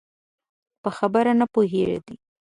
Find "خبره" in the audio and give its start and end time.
0.97-1.31